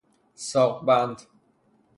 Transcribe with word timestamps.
ساق 0.47 0.85
بند 0.85 1.21